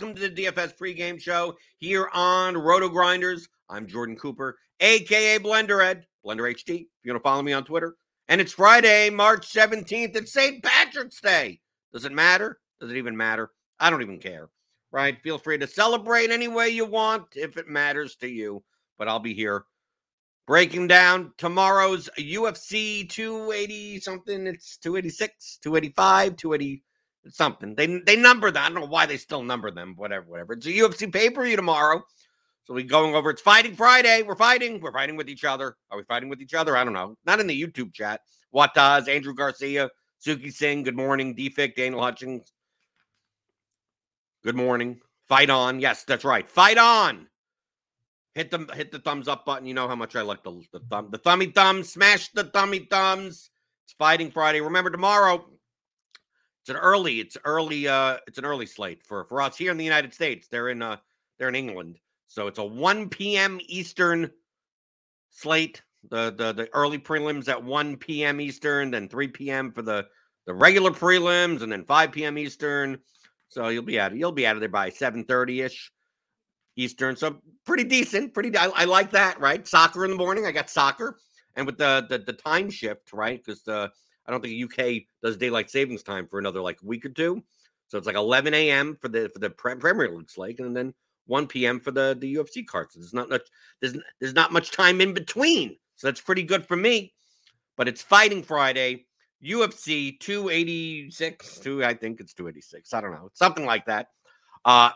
[0.00, 3.48] Welcome to the DFS pregame show here on RotoGrinders.
[3.68, 6.82] I'm Jordan Cooper, aka Blender Ed, Blender HD.
[6.82, 7.96] If you want to follow me on Twitter,
[8.28, 10.14] and it's Friday, March 17th.
[10.14, 10.62] It's St.
[10.62, 11.58] Patrick's Day.
[11.92, 12.60] Does it matter?
[12.80, 13.50] Does it even matter?
[13.80, 14.50] I don't even care.
[14.92, 15.20] Right?
[15.20, 18.62] Feel free to celebrate any way you want if it matters to you.
[18.98, 19.64] But I'll be here
[20.46, 24.46] breaking down tomorrow's UFC 280 something.
[24.46, 26.84] It's 286, 285, 280
[27.30, 27.74] something.
[27.74, 28.64] They they number that.
[28.64, 29.94] I don't know why they still number them.
[29.96, 30.52] Whatever, whatever.
[30.54, 32.02] It's a UFC pay per view tomorrow.
[32.64, 33.30] So we going over.
[33.30, 34.22] It's Fighting Friday.
[34.22, 34.80] We're fighting.
[34.80, 35.76] We're fighting with each other.
[35.90, 36.76] Are we fighting with each other?
[36.76, 37.16] I don't know.
[37.24, 38.20] Not in the YouTube chat.
[38.74, 39.88] Does Andrew Garcia,
[40.24, 40.82] Suki Singh?
[40.82, 41.34] Good morning.
[41.34, 42.52] Defik, Daniel Hutchings.
[44.44, 45.00] Good morning.
[45.28, 45.80] Fight on.
[45.80, 46.48] Yes, that's right.
[46.48, 47.28] Fight on.
[48.34, 49.66] Hit the hit the thumbs up button.
[49.66, 51.92] You know how much I like the the thumb the thummy thumbs.
[51.92, 53.50] Smash the thummy thumbs.
[53.84, 54.60] It's Fighting Friday.
[54.60, 55.44] Remember tomorrow.
[56.68, 57.18] It's an early.
[57.18, 57.88] It's early.
[57.88, 60.48] Uh, it's an early slate for for us here in the United States.
[60.48, 60.98] They're in uh
[61.38, 63.58] they're in England, so it's a 1 p.m.
[63.68, 64.30] Eastern
[65.30, 65.80] slate.
[66.10, 68.38] The the the early prelims at 1 p.m.
[68.38, 69.72] Eastern, then 3 p.m.
[69.72, 70.08] for the
[70.44, 72.36] the regular prelims, and then 5 p.m.
[72.36, 72.98] Eastern.
[73.48, 74.14] So you'll be out.
[74.14, 75.90] You'll be out of there by 7:30 ish.
[76.76, 77.16] Eastern.
[77.16, 78.34] So pretty decent.
[78.34, 78.54] Pretty.
[78.58, 79.40] I, I, like that.
[79.40, 79.66] Right.
[79.66, 80.44] Soccer in the morning.
[80.44, 81.16] I got soccer,
[81.56, 83.42] and with the the, the time shift, right?
[83.42, 83.90] Because the
[84.28, 87.42] I don't think UK does daylight savings time for another like week or two.
[87.88, 88.98] So it's like 11 a.m.
[89.00, 90.92] for the for the Premier League like, and then
[91.26, 91.80] 1 p.m.
[91.80, 92.94] for the the UFC cards.
[92.94, 93.48] So there's not much.
[93.80, 95.76] There's there's not much time in between.
[95.96, 97.14] So that's pretty good for me.
[97.76, 99.06] But it's Fighting Friday.
[99.42, 102.92] UFC 286, two, I think it's 286.
[102.92, 103.30] I don't know.
[103.34, 104.08] Something like that.
[104.64, 104.90] Uh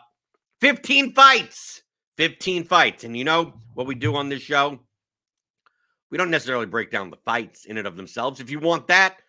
[0.61, 1.81] 15 fights.
[2.17, 3.03] 15 fights.
[3.05, 4.79] And you know what we do on this show?
[6.11, 8.39] We don't necessarily break down the fights in and of themselves.
[8.39, 9.22] If you want that,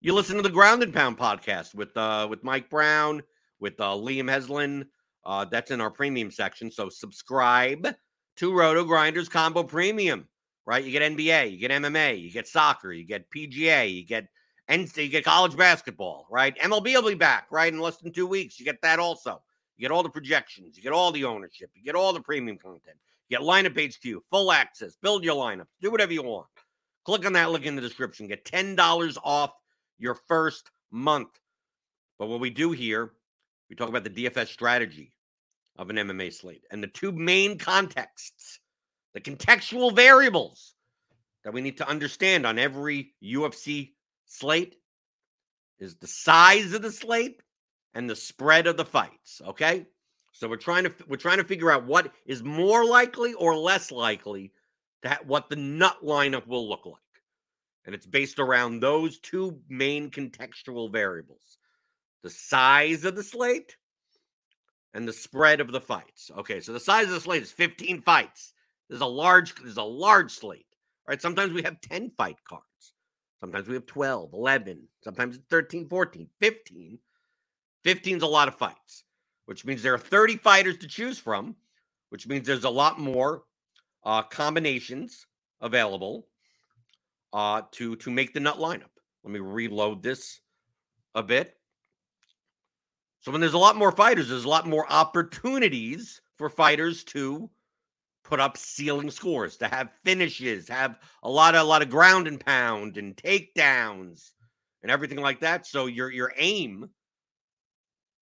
[0.00, 3.22] you listen to the Ground and Pound podcast with uh with Mike Brown,
[3.60, 4.86] with uh Liam Heslin.
[5.24, 6.70] Uh that's in our premium section.
[6.70, 7.94] So subscribe
[8.36, 10.28] to RotoGrinders Combo Premium.
[10.66, 10.84] Right?
[10.84, 14.28] You get NBA, you get MMA, you get soccer, you get PGA, you get
[14.68, 16.58] and you get college basketball, right?
[16.58, 17.72] MLB will be back, right?
[17.72, 18.58] In less than two weeks.
[18.58, 19.40] You get that also.
[19.76, 22.56] You get all the projections, you get all the ownership, you get all the premium
[22.56, 22.96] content,
[23.28, 26.46] you get lineup HQ, full access, build your lineups, do whatever you want.
[27.04, 28.26] Click on that link in the description.
[28.26, 29.52] Get $10 off
[29.98, 31.40] your first month.
[32.18, 33.12] But what we do here,
[33.68, 35.12] we talk about the DFS strategy
[35.76, 38.60] of an MMA slate and the two main contexts,
[39.14, 40.74] the contextual variables
[41.44, 43.92] that we need to understand on every UFC
[44.24, 44.76] slate
[45.78, 47.42] is the size of the slate
[47.94, 49.86] and the spread of the fights, okay?
[50.32, 53.90] So we're trying to we're trying to figure out what is more likely or less
[53.90, 54.52] likely
[55.02, 57.00] to ha- what the nut lineup will look like.
[57.86, 61.58] And it's based around those two main contextual variables.
[62.24, 63.76] The size of the slate
[64.94, 66.30] and the spread of the fights.
[66.38, 68.54] Okay, so the size of the slate is 15 fights.
[68.90, 70.66] There's a large there's a large slate.
[71.08, 71.22] Right?
[71.22, 72.64] Sometimes we have 10 fight cards.
[73.40, 76.98] Sometimes we have 12, 11, sometimes 13, 14, 15.
[77.84, 79.04] 15 is a lot of fights.
[79.46, 81.56] which means there are 30 fighters to choose from,
[82.10, 83.44] which means there's a lot more
[84.04, 85.26] uh, combinations
[85.60, 86.28] available
[87.36, 88.96] uh, to to make the nut lineup.
[89.22, 90.40] Let me reload this
[91.14, 91.54] a bit.
[93.20, 97.50] So when there's a lot more fighters, there's a lot more opportunities for fighters to
[98.24, 102.26] put up ceiling scores, to have finishes, have a lot of a lot of ground
[102.26, 104.30] and pound and takedowns
[104.82, 105.66] and everything like that.
[105.66, 106.88] So your your aim,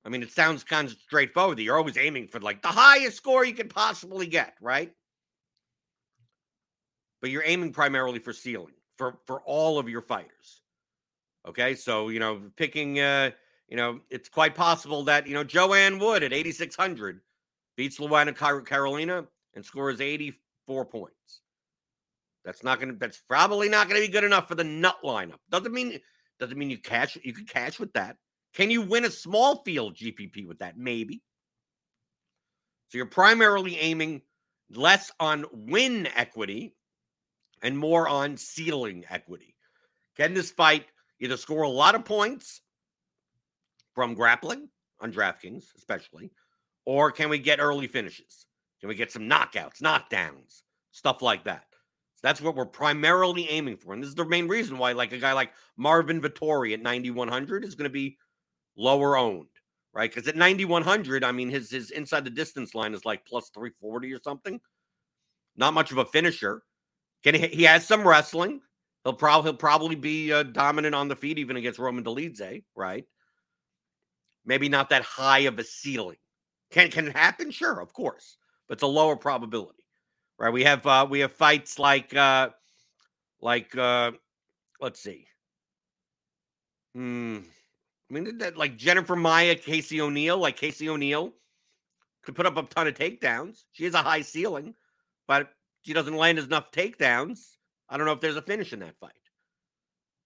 [0.05, 3.45] I mean, it sounds kind of straightforward you're always aiming for like the highest score
[3.45, 4.91] you could possibly get, right?
[7.21, 10.63] But you're aiming primarily for ceiling for for all of your fighters.
[11.47, 13.31] Okay, so you know, picking uh,
[13.69, 17.21] you know, it's quite possible that you know Joanne Wood at 8600
[17.77, 21.41] beats Luana Carolina and scores 84 points.
[22.45, 22.93] That's not to.
[22.93, 25.39] That's probably not to be good enough for the nut lineup.
[25.51, 25.99] Doesn't mean
[26.39, 27.17] doesn't mean you catch.
[27.23, 28.17] You could catch with that.
[28.53, 30.77] Can you win a small field GPP with that?
[30.77, 31.23] Maybe.
[32.89, 34.23] So you're primarily aiming
[34.71, 36.75] less on win equity
[37.65, 39.57] and more on ceiling equity.
[40.17, 40.87] Can this fight
[41.19, 42.61] either score a lot of points
[43.95, 44.69] from grappling
[45.01, 46.31] on DraftKings, especially,
[46.85, 48.47] or can we get early finishes?
[48.81, 50.63] Can we get some knockouts, knockdowns,
[50.93, 51.65] stuff like that?
[52.17, 53.95] So that's what we're primarily aiming for.
[53.95, 57.65] And this is the main reason why, like a guy like Marvin Vettori at 9,100
[57.65, 58.19] is going to be
[58.77, 59.49] lower owned,
[59.95, 60.13] right?
[60.13, 64.13] Because at 9,100, I mean, his, his inside the distance line is like plus 340
[64.13, 64.61] or something.
[65.57, 66.63] Not much of a finisher.
[67.25, 68.61] Can he, he has some wrestling.
[69.03, 73.05] He'll probably he'll probably be uh, dominant on the feet even against Roman Dolidze, right?
[74.47, 76.19] Maybe not that high of a ceiling.
[76.71, 77.51] Can can it happen?
[77.51, 78.37] Sure, of course
[78.69, 79.83] but it's a lower probability,
[80.39, 80.53] right?
[80.53, 82.51] We have uh, we have fights like uh,
[83.41, 84.13] like uh,
[84.81, 85.27] let's see,
[86.95, 87.39] hmm,
[88.11, 91.33] I mean that like Jennifer Maia, Casey O'Neill, like Casey O'Neill
[92.23, 93.65] could put up a ton of takedowns.
[93.73, 94.75] She has a high ceiling,
[95.29, 95.51] but
[95.85, 97.41] she doesn't land enough takedowns.
[97.89, 99.13] I don't know if there's a finish in that fight.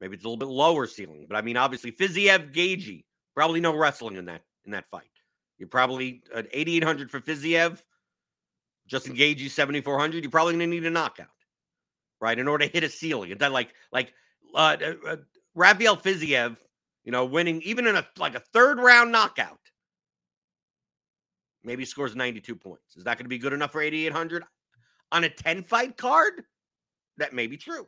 [0.00, 3.76] Maybe it's a little bit lower ceiling, but I mean, obviously, Fiziev, Gaethje, probably no
[3.76, 5.10] wrestling in that in that fight.
[5.58, 7.80] You're probably at 8,800 for Fiziev,
[8.86, 11.26] Justin Gaethje 7400, you're probably going to need a knockout,
[12.20, 13.32] right, in order to hit a ceiling.
[13.32, 14.12] And then like like
[14.54, 14.76] uh,
[15.06, 15.16] uh,
[15.56, 16.56] Rafael Fiziev,
[17.04, 19.58] you know, winning even in a like a third round knockout,
[21.64, 22.96] maybe scores 92 points.
[22.96, 24.44] Is that going to be good enough for 8800
[25.12, 26.44] on a 10 fight card?
[27.16, 27.86] That may be true.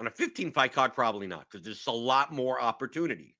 [0.00, 3.36] On a 15 fight card, probably not, because there's a lot more opportunity.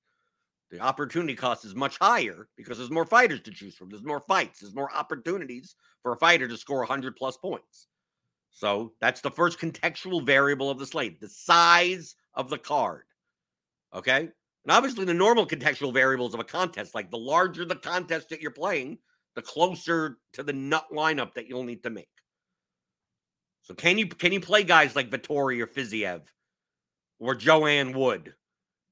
[0.71, 3.89] The opportunity cost is much higher because there's more fighters to choose from.
[3.89, 4.59] There's more fights.
[4.59, 7.87] There's more opportunities for a fighter to score 100 plus points.
[8.49, 13.03] So that's the first contextual variable of the slate, the size of the card.
[13.93, 14.19] Okay.
[14.19, 18.41] And obviously, the normal contextual variables of a contest, like the larger the contest that
[18.41, 18.97] you're playing,
[19.35, 22.07] the closer to the nut lineup that you'll need to make.
[23.63, 26.21] So can you can you play guys like Vettori or Fiziev
[27.19, 28.33] or Joanne Wood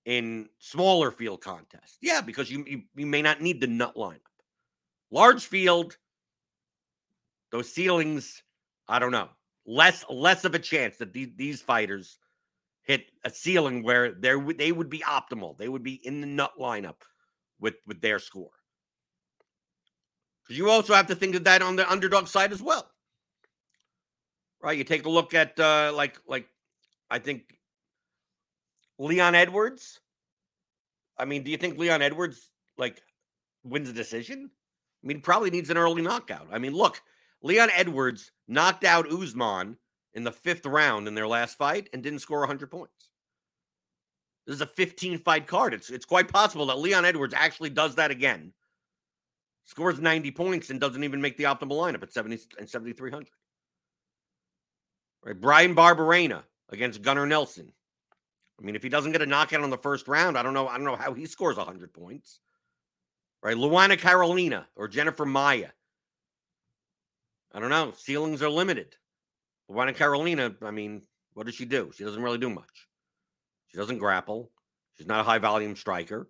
[0.05, 1.97] in smaller field contests.
[2.01, 4.19] Yeah, because you, you, you may not need the nut lineup.
[5.11, 5.97] Large field,
[7.51, 8.41] those ceilings,
[8.87, 9.29] I don't know.
[9.65, 12.17] Less less of a chance that these, these fighters
[12.81, 15.57] hit a ceiling where they they would be optimal.
[15.57, 17.01] They would be in the nut lineup
[17.59, 18.51] with with their score.
[20.43, 22.89] Because you also have to think of that on the underdog side as well.
[24.63, 24.77] Right?
[24.77, 26.47] You take a look at uh like like
[27.09, 27.57] I think
[28.99, 29.99] Leon Edwards.
[31.17, 33.01] I mean, do you think Leon Edwards like
[33.63, 34.49] wins a decision?
[35.03, 36.47] I mean, probably needs an early knockout.
[36.51, 37.01] I mean, look,
[37.41, 39.77] Leon Edwards knocked out Usman
[40.13, 43.09] in the fifth round in their last fight and didn't score 100 points.
[44.45, 45.73] This is a 15 fight card.
[45.73, 48.53] It's it's quite possible that Leon Edwards actually does that again.
[49.63, 53.29] Scores 90 points and doesn't even make the optimal lineup at 70 and 7300.
[55.23, 57.71] Right, Bryan Barberena against Gunnar Nelson.
[58.59, 60.67] I mean, if he doesn't get a knockout on the first round, I don't know.
[60.67, 62.39] I don't know how he scores 100 points.
[63.41, 63.57] Right?
[63.57, 65.69] Luana Carolina or Jennifer Maia.
[67.53, 67.93] I don't know.
[67.97, 68.95] Ceilings are limited.
[69.69, 71.01] Luana Carolina, I mean,
[71.33, 71.91] what does she do?
[71.95, 72.87] She doesn't really do much.
[73.67, 74.51] She doesn't grapple.
[74.97, 76.29] She's not a high volume striker.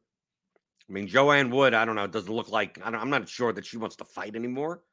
[0.89, 3.65] I mean, Joanne Wood, I don't know, It doesn't look like, I'm not sure that
[3.65, 4.83] she wants to fight anymore.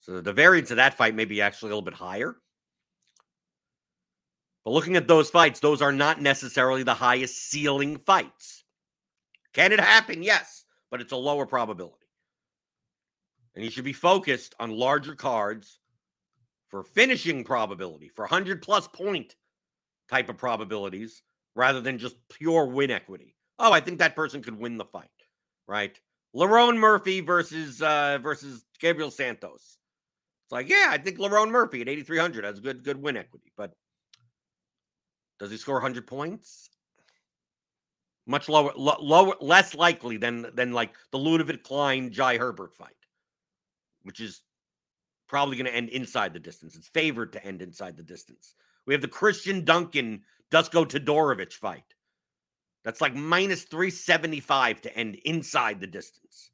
[0.00, 2.36] So the variance of that fight may be actually a little bit higher.
[4.64, 8.64] But looking at those fights, those are not necessarily the highest ceiling fights.
[9.52, 10.22] Can it happen?
[10.22, 12.06] Yes, but it's a lower probability.
[13.54, 15.78] And you should be focused on larger cards
[16.68, 19.36] for finishing probability, for 100 plus point
[20.10, 21.22] type of probabilities,
[21.54, 23.36] rather than just pure win equity.
[23.58, 25.08] Oh, I think that person could win the fight,
[25.68, 25.98] right?
[26.34, 29.78] Lerone Murphy versus uh versus Gabriel Santos.
[30.44, 33.72] It's like, yeah, I think Lerone Murphy at 8,300 has good good win equity, but
[35.38, 36.70] does he score 100 points?
[38.26, 42.96] Much lower, lo- lower, less likely than than like the Ludovit Klein Jai Herbert fight,
[44.02, 44.42] which is
[45.28, 46.74] probably going to end inside the distance.
[46.74, 48.54] It's favored to end inside the distance.
[48.86, 51.94] We have the Christian Duncan Dusko Todorovic fight.
[52.84, 56.50] That's like minus 375 to end inside the distance.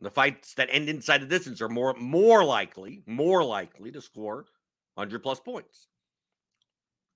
[0.00, 4.46] The fights that end inside the distance are more more likely, more likely to score
[4.94, 5.88] 100 plus points.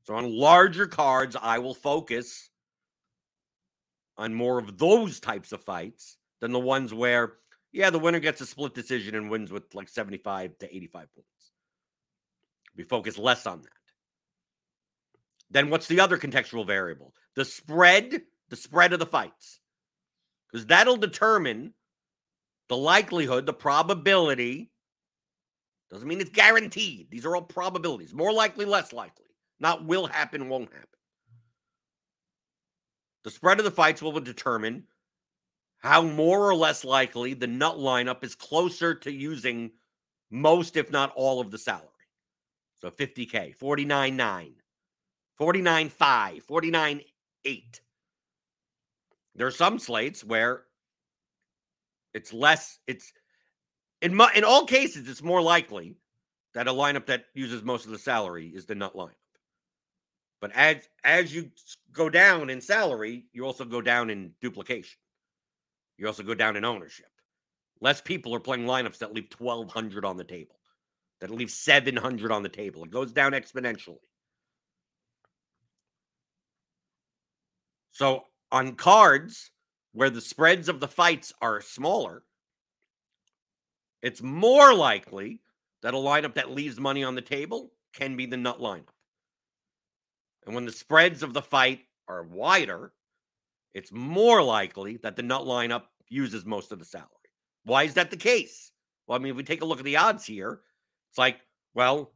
[0.05, 2.51] So on larger cards, I will focus
[4.17, 7.35] on more of those types of fights than the ones where,
[7.73, 11.53] yeah, the winner gets a split decision and wins with like 75 to 85 points.
[12.77, 13.71] We focus less on that.
[15.51, 17.15] Then what's the other contextual variable?
[17.35, 19.61] The spread, the spread of the fights.
[20.51, 21.73] Because that'll determine
[22.69, 24.71] the likelihood, the probability.
[25.91, 27.11] Doesn't mean it's guaranteed.
[27.11, 28.13] These are all probabilities.
[28.13, 29.25] More likely, less likely.
[29.65, 30.89] Not will happen, won't happen.
[33.23, 34.85] The spread of the fights will determine
[35.79, 39.71] how more or less likely the nut lineup is closer to using
[40.31, 41.89] most, if not all, of the salary.
[42.77, 44.53] So 50K, 49.9,
[45.41, 47.63] 49.5, 49.8.
[49.35, 50.65] There are some slates where
[52.13, 53.15] it's less, it's
[54.03, 55.97] in, in all cases, it's more likely
[56.53, 59.15] that a lineup that uses most of the salary is the nut lineup.
[60.45, 61.51] But as as you
[61.91, 64.99] go down in salary, you also go down in duplication.
[65.97, 67.07] You also go down in ownership.
[67.81, 70.57] Less people are playing lineups that leave 1200 on the table.
[71.23, 72.85] That leave 700 on the table.
[72.85, 73.97] It goes down exponentially.
[77.93, 79.51] So on cards
[79.93, 82.23] where the spreads of the fights are smaller,
[84.03, 85.41] it's more likely
[85.81, 88.94] that a lineup that leaves money on the table can be the nut lineup.
[90.47, 92.93] And when the spreads of the fight are wider,
[93.73, 97.09] it's more likely that the nut lineup uses most of the salary.
[97.65, 98.73] Why is that the case?
[99.07, 100.61] Well, I mean, if we take a look at the odds here,
[101.11, 101.39] it's like,
[101.75, 102.13] well,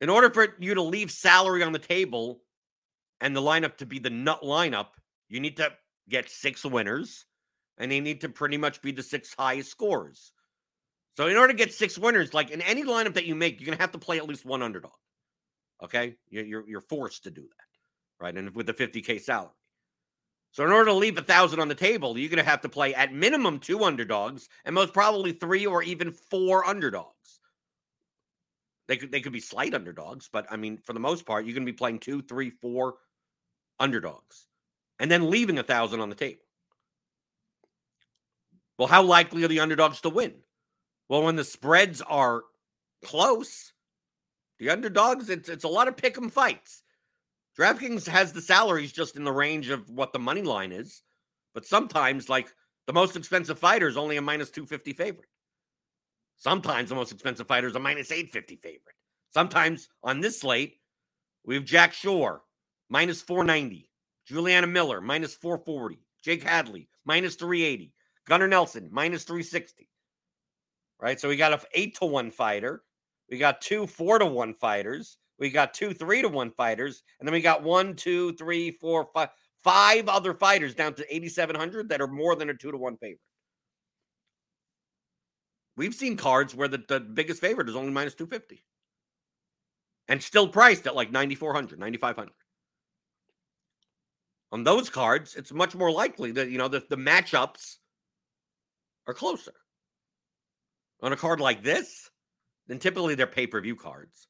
[0.00, 2.42] in order for you to leave salary on the table
[3.20, 4.88] and the lineup to be the nut lineup,
[5.28, 5.72] you need to
[6.08, 7.26] get six winners
[7.78, 10.32] and they need to pretty much be the six highest scores.
[11.14, 13.66] So, in order to get six winners, like in any lineup that you make, you're
[13.66, 14.92] going to have to play at least one underdog.
[15.82, 18.36] Okay, you're you're forced to do that, right?
[18.36, 19.50] And with the 50k salary.
[20.52, 22.68] So in order to leave a thousand on the table, you're going to have to
[22.68, 27.40] play at minimum two underdogs, and most probably three or even four underdogs.
[28.86, 31.54] They could they could be slight underdogs, but I mean, for the most part, you're
[31.54, 32.94] going to be playing two, three, four
[33.80, 34.46] underdogs,
[35.00, 36.42] and then leaving a thousand on the table.
[38.78, 40.34] Well, how likely are the underdogs to win?
[41.08, 42.42] Well, when the spreads are
[43.04, 43.72] close,
[44.62, 46.84] the underdogs, it's it's a lot of pick 'em fights.
[47.58, 51.02] DraftKings has the salaries just in the range of what the money line is,
[51.52, 52.54] but sometimes, like
[52.86, 55.28] the most expensive fighter is only a minus 250 favorite.
[56.38, 58.94] Sometimes the most expensive fighter is a minus 850 favorite.
[59.30, 60.76] Sometimes on this slate,
[61.44, 62.44] we have Jack Shore,
[62.88, 63.90] minus 490,
[64.26, 67.92] Juliana Miller, minus 440, Jake Hadley, minus 380,
[68.28, 69.88] Gunnar Nelson, minus 360.
[71.00, 71.18] Right.
[71.18, 72.84] So we got a eight to one fighter
[73.32, 75.16] we got two four to one fighters.
[75.38, 77.02] We got two three to one fighters.
[77.18, 79.30] And then we got one, two, three, four, five,
[79.64, 83.20] five other fighters down to 8,700 that are more than a two to one favorite.
[85.78, 88.62] We've seen cards where the, the biggest favorite is only minus 250
[90.08, 92.30] and still priced at like 9,400, 9,500.
[94.52, 97.76] On those cards, it's much more likely that, you know, the, the matchups
[99.06, 99.54] are closer.
[101.00, 102.10] On a card like this,
[102.66, 104.28] then typically they're pay per view cards.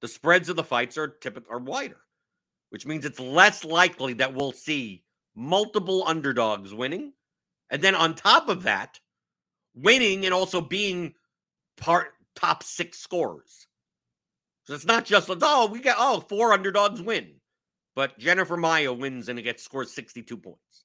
[0.00, 2.00] The spreads of the fights are typically are wider,
[2.70, 5.04] which means it's less likely that we'll see
[5.34, 7.12] multiple underdogs winning,
[7.70, 9.00] and then on top of that,
[9.74, 11.14] winning and also being
[11.76, 13.66] part top six scorers.
[14.64, 17.36] So it's not just like, oh, we got oh four underdogs win,
[17.94, 20.84] but Jennifer Maia wins and it gets scores 62 points.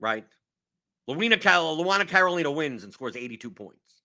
[0.00, 0.26] Right?
[1.08, 4.02] Luana, Luana Carolina wins and scores 82 points.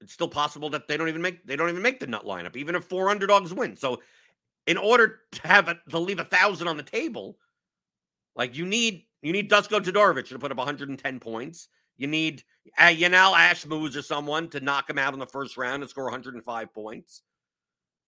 [0.00, 2.56] It's still possible that they don't even make they don't even make the nut lineup,
[2.56, 3.76] even if four underdogs win.
[3.76, 4.00] So,
[4.66, 7.36] in order to have a, to leave a thousand on the table,
[8.34, 11.68] like you need you need Dusko Todorovic to put up 110 points.
[11.98, 12.42] You need
[12.78, 16.04] uh, Yanal Ashmoz or someone to knock him out in the first round and score
[16.04, 17.20] 105 points.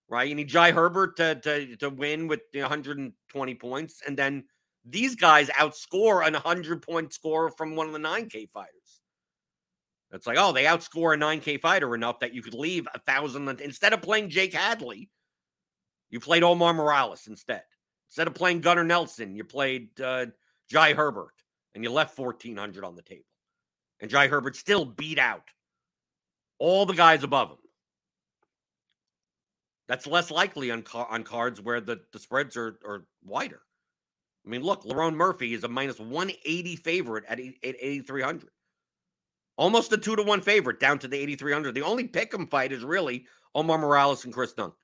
[0.09, 0.27] right?
[0.27, 4.45] You need Jai Herbert to to, to win with 120 points, and then
[4.85, 9.01] these guys outscore an 100 point score from one of the 9K fighters.
[10.11, 13.49] It's like, oh, they outscore a 9K fighter enough that you could leave a thousand
[13.61, 15.09] instead of playing Jake Hadley,
[16.11, 17.63] you played Omar Morales instead.
[18.09, 20.27] Instead of playing Gunnar Nelson, you played uh,
[20.69, 21.33] Jai Herbert,
[21.73, 23.23] and you left 1,400 on the table.
[23.99, 25.47] And Jai Herbert still beat out
[26.59, 27.57] all the guys above him.
[29.87, 33.61] That's less likely on, car- on cards where the, the spreads are, are wider.
[34.45, 38.49] I mean, look, Lerone Murphy is a minus 180 favorite at, 8,300.
[39.55, 41.73] Almost a two to one favorite down to the 8,300.
[41.75, 44.77] The only pick 'em fight is really Omar Morales and Chris Duncan.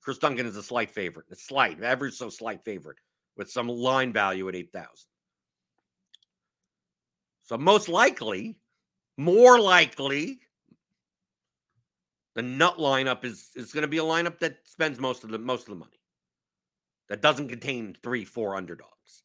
[0.00, 2.98] Chris Duncan is a slight favorite, a slight, ever so slight favorite
[3.36, 5.08] with some line value at 8,000.
[7.44, 8.58] So, most likely,
[9.16, 10.40] more likely,
[12.34, 15.38] the nut lineup is is going to be a lineup that spends most of the
[15.38, 16.01] most of the money.
[17.12, 19.22] That doesn't contain three, four underdogs.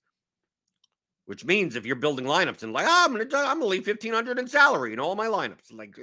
[1.26, 4.12] Which means if you're building lineups and like, oh, I'm gonna I'm gonna leave fifteen
[4.12, 5.98] hundred in salary in all my lineups, like,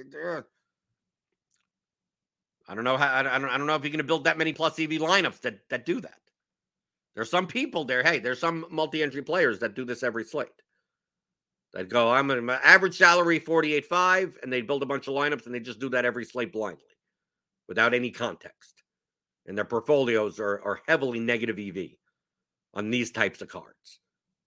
[2.67, 4.55] I don't know how I don't I don't know if you're gonna build that many
[4.55, 6.21] plus EV lineups that that do that.
[7.15, 8.03] There's some people there.
[8.03, 10.63] Hey, there's some multi-entry players that do this every slate.
[11.75, 15.55] That go, I'm an average salary 48.5, and they build a bunch of lineups and
[15.55, 16.97] they just do that every slate blindly
[17.69, 18.74] without any context.
[19.47, 21.91] And their portfolios are, are heavily negative EV
[22.73, 24.01] on these types of cards.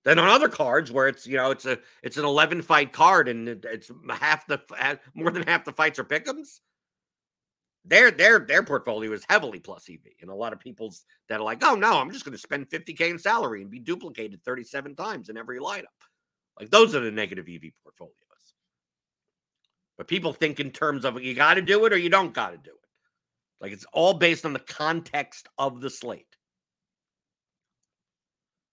[0.03, 3.27] Then on other cards where it's you know it's a it's an 11 fight card
[3.27, 4.61] and it's half the
[5.13, 6.59] more than half the fights are pickums.
[7.83, 11.43] Their their their portfolio is heavily plus EV, and a lot of people's that are
[11.43, 14.95] like, oh no, I'm just going to spend 50k in salary and be duplicated 37
[14.95, 15.85] times in every lineup.
[16.59, 18.13] Like those are the negative EV portfolios.
[19.97, 22.51] But people think in terms of you got to do it or you don't got
[22.51, 22.86] to do it.
[23.59, 26.25] Like it's all based on the context of the slate.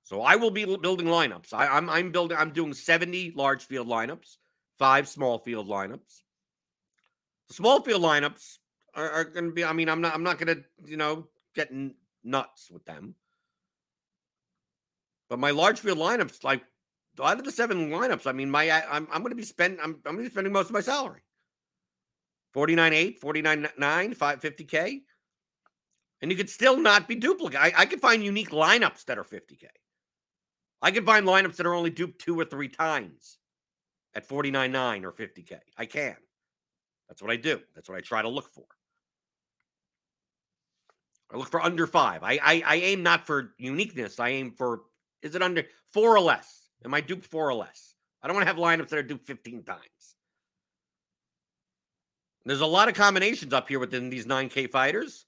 [0.04, 1.54] So I will be building lineups.
[1.54, 2.36] I, am I'm, I'm building.
[2.36, 4.36] I'm doing 70 large field lineups,
[4.78, 6.20] five small field lineups.
[7.48, 8.58] The small field lineups
[8.94, 9.64] are, are going to be.
[9.64, 10.14] I mean, I'm not.
[10.14, 13.14] I'm not going to you know get n- nuts with them.
[15.30, 16.62] But my large field lineups, like
[17.22, 19.80] out of the seven lineups, I mean, my I'm I'm going to be spending.
[19.80, 21.22] I'm I'm going to be spending most of my salary.
[22.54, 25.00] 49.8, 49.9, 550K.
[26.22, 27.60] And you could still not be duplicate.
[27.60, 29.66] I, I could find unique lineups that are 50K.
[30.80, 33.38] I could find lineups that are only duped two or three times
[34.14, 35.58] at 49.9 or 50K.
[35.76, 36.16] I can.
[37.08, 37.60] That's what I do.
[37.74, 38.64] That's what I try to look for.
[41.32, 42.22] I look for under five.
[42.22, 44.20] I, I, I aim not for uniqueness.
[44.20, 44.82] I aim for
[45.22, 46.68] is it under four or less?
[46.84, 47.94] Am I duped four or less?
[48.22, 49.80] I don't want to have lineups that are duped 15 times.
[52.46, 55.24] There's a lot of combinations up here within these 9K fighters.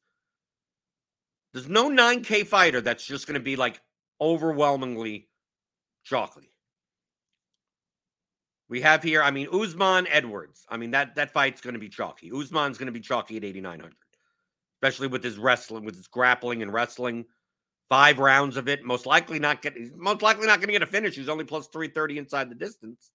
[1.52, 3.80] There's no 9K fighter that's just going to be like
[4.20, 5.28] overwhelmingly
[6.04, 6.50] chalky.
[8.68, 10.66] We have here, I mean, Usman Edwards.
[10.68, 12.30] I mean, that that fight's going to be chalky.
[12.34, 13.94] Usman's going to be chalky at 8,900,
[14.82, 17.24] especially with his wrestling, with his grappling and wrestling.
[17.88, 20.86] Five rounds of it, most likely not get, most likely not going to get a
[20.86, 21.14] finish.
[21.14, 23.12] He's only plus 330 inside the distance,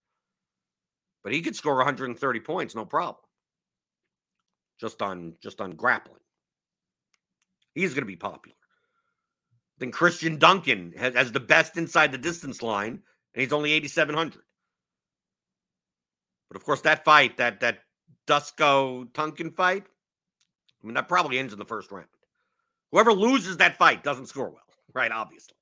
[1.24, 3.18] but he could score 130 points, no problem
[4.82, 6.18] just on just on grappling.
[7.76, 8.58] He's going to be popular.
[9.78, 13.02] Then Christian Duncan has, has the best inside the distance line,
[13.34, 14.42] and he's only 8,700.
[16.50, 17.80] But of course, that fight, that that
[18.28, 19.86] Dusko Tunkin fight,
[20.84, 22.08] I mean, that probably ends in the first round.
[22.92, 24.60] Whoever loses that fight doesn't score well,
[24.94, 25.12] right?
[25.12, 25.56] Obviously.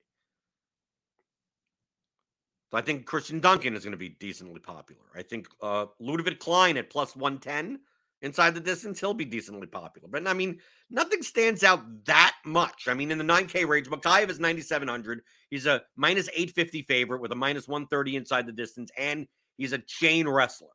[2.71, 5.01] So I think Christian Duncan is going to be decently popular.
[5.15, 7.79] I think uh, Ludovit Klein at plus 110
[8.21, 10.07] inside the distance, he'll be decently popular.
[10.09, 12.87] But I mean, nothing stands out that much.
[12.87, 15.21] I mean, in the 9K range, Mokaev is 9,700.
[15.49, 19.27] He's a minus 850 favorite with a minus 130 inside the distance, and
[19.57, 20.69] he's a chain wrestler,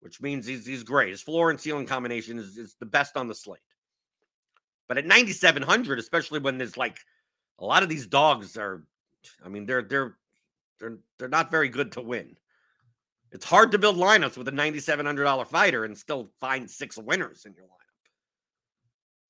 [0.00, 1.10] which means he's, he's great.
[1.10, 3.60] His floor and ceiling combination is, is the best on the slate.
[4.88, 6.98] But at 9,700, especially when there's like
[7.58, 8.84] a lot of these dogs are,
[9.44, 10.16] I mean, they're, they're,
[10.80, 12.36] they're, they're not very good to win.
[13.30, 17.54] It's hard to build lineups with a $9,700 fighter and still find six winners in
[17.54, 17.78] your lineup.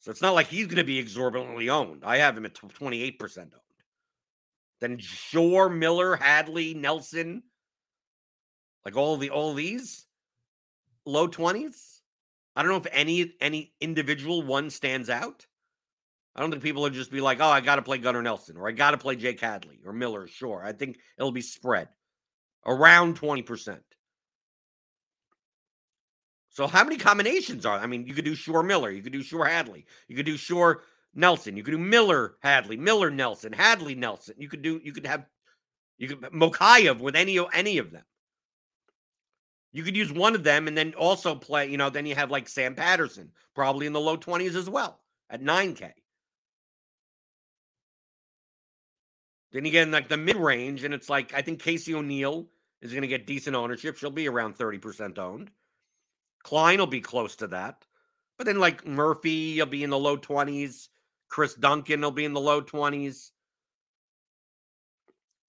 [0.01, 2.05] So it's not like he's going to be exorbitantly owned.
[2.05, 3.53] I have him at 28% owned.
[4.81, 7.43] Then Shore, Miller, Hadley, Nelson,
[8.85, 10.07] like all the all these
[11.05, 12.01] low 20s.
[12.55, 15.47] I don't know if any any individual one stands out.
[16.37, 18.57] I don't think people will just be like, "Oh, I got to play Gunnar Nelson,"
[18.57, 21.89] or "I got to play Jake Hadley or Miller." Sure, I think it'll be spread
[22.65, 23.81] around 20%.
[26.59, 27.79] So how many combinations are?
[27.79, 30.37] I mean, you could do Shore Miller, you could do Shore Hadley, you could do
[30.37, 30.83] Shore
[31.15, 34.35] Nelson, you could do Miller Hadley, Miller Nelson, Hadley Nelson.
[34.39, 35.25] You could do you could have
[35.99, 38.03] you could Mokaev with any any of them.
[39.71, 42.33] You could use one of them and then also play, you know, then you have
[42.33, 44.99] like Sam Patterson, probably in the low 20s as well
[45.31, 45.93] at 9K.
[49.53, 52.49] Then you get in like the mid range, and it's like I think Casey O'Neill
[52.83, 53.97] is going to get decent ownership.
[53.97, 55.53] She'll be around 30% owned.
[56.43, 57.85] Klein will be close to that.
[58.37, 60.89] But then like Murphy, will be in the low 20s.
[61.29, 63.31] Chris Duncan will be in the low 20s.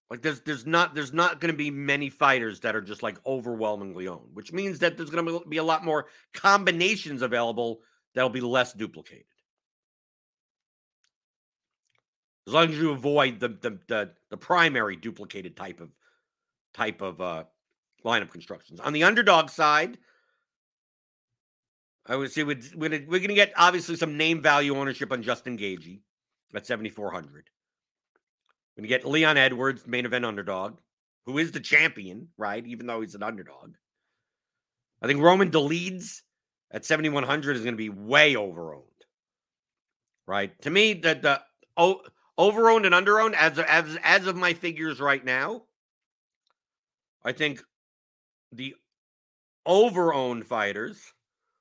[0.09, 3.17] Like there's there's not there's not going to be many fighters that are just like
[3.27, 7.81] overwhelmingly owned, which means that there's going to be a lot more combinations available
[8.15, 9.25] that'll be less duplicated.
[12.47, 15.91] As long as you avoid the the the, the primary duplicated type of
[16.73, 17.43] type of uh,
[18.03, 18.79] lineup constructions.
[18.79, 19.99] On the underdog side,
[22.09, 25.59] I would say we're, we're going to get obviously some name value ownership on Justin
[25.59, 25.99] Gaethje
[26.55, 27.49] at 7,400.
[28.75, 30.79] We're going to get Leon Edwards, main event underdog,
[31.27, 32.65] who is the champion, right?
[32.65, 33.75] Even though he's an underdog.
[35.03, 36.21] I think Roman Dolidze
[36.71, 38.81] at 7,100 is going to be way overowned,
[40.25, 40.59] right?
[40.63, 41.41] To me, the, the
[41.77, 42.01] oh,
[42.39, 45.61] overowned and underowned, as, as, as of my figures right now,
[47.23, 47.61] I think
[48.51, 48.73] the
[49.67, 50.99] overowned fighters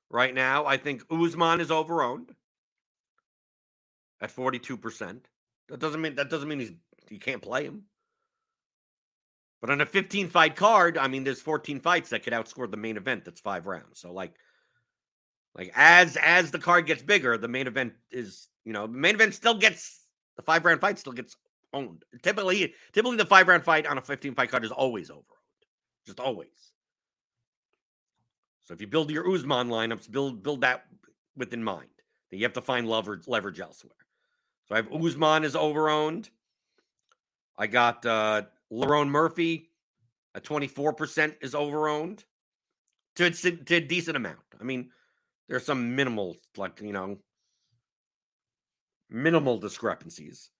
[0.09, 2.29] right now, I think Usman is overowned
[4.21, 5.21] at 42%.
[5.69, 6.71] That doesn't mean that doesn't mean he's
[7.09, 7.83] you can't play him.
[9.61, 12.77] But on a 15 fight card, I mean there's 14 fights that could outscore the
[12.77, 13.99] main event that's 5 rounds.
[13.99, 14.33] So like
[15.55, 19.15] like as as the card gets bigger, the main event is, you know, the main
[19.15, 20.03] event still gets
[20.37, 21.35] the 5 round fight still gets
[21.73, 22.03] owned.
[22.23, 25.23] Typically typically the 5 round fight on a 15 fight card is always overowned.
[26.07, 26.47] Just always.
[28.69, 30.85] So if you build your Usman lineups, build build that
[31.35, 31.89] within mind.
[32.29, 33.95] That you have to find leverage leverage elsewhere.
[34.67, 36.29] So I have Usman is overowned.
[37.57, 39.71] I got uh Lerone Murphy
[40.35, 42.25] at 24% is overowned
[43.15, 44.37] to, to a decent amount.
[44.61, 44.91] I mean,
[45.47, 47.17] there's some minimal, like, you know,
[49.09, 50.51] minimal discrepancies.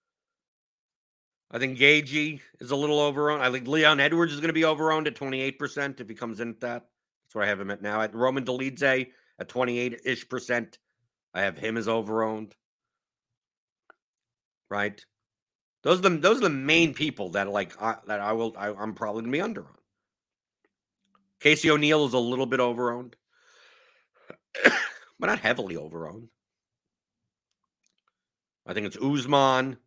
[1.52, 3.42] I think Gaethje is a little overowned.
[3.42, 6.50] I think Leon Edwards is going to be overowned at 28% if he comes in
[6.50, 6.88] at that.
[7.30, 8.02] That's where I have him at now.
[8.02, 10.80] At Roman Dolidze at 28 ish percent,
[11.32, 12.54] I have him as overowned.
[14.68, 15.00] Right?
[15.84, 18.70] Those are the those are the main people that like I, that I will I,
[18.70, 19.76] am probably gonna be under on.
[21.40, 23.14] Casey O'Neill is a little bit overowned,
[25.20, 26.30] but not heavily overowned.
[28.66, 29.78] I think it's Usman,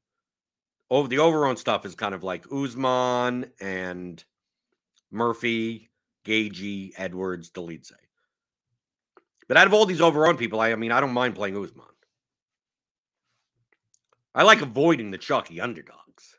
[0.90, 4.24] over the overown stuff is kind of like Usman and
[5.10, 5.90] Murphy,
[6.24, 7.92] Gaethje, Edwards, Dolidze.
[9.48, 11.86] But out of all these overowned people, I, I mean, I don't mind playing Usman.
[14.34, 16.36] I like avoiding the chalky underdogs.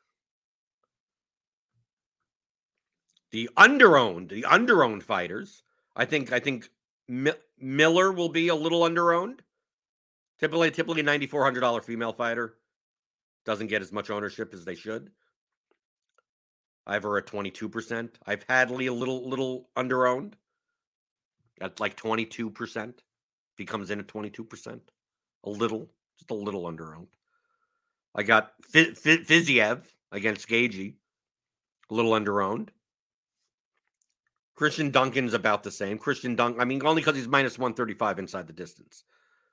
[3.31, 5.63] The underowned, the underowned fighters,
[5.95, 6.69] I think, I think
[7.09, 9.39] M- Miller will be a little underowned.
[10.39, 12.55] Typically, typically a ninety four hundred dollar female fighter
[13.45, 15.11] doesn't get as much ownership as they should.
[16.85, 18.09] I have her at 22%.
[18.25, 20.33] I've Hadley a little little underowned
[21.61, 22.87] at like 22%.
[22.87, 24.79] If he comes in at 22%,
[25.43, 27.07] a little, just a little underowned.
[28.15, 30.95] I got F- F- Fiziev against Gaethje,
[31.89, 32.69] a little underowned.
[34.55, 35.97] Christian Duncan's about the same.
[35.97, 39.03] Christian Duncan, I mean, only because he's minus 135 inside the distance.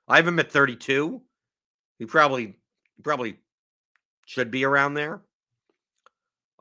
[0.07, 1.21] I have him at 32.
[1.97, 2.55] He probably,
[3.03, 3.37] probably
[4.25, 5.21] should be around there.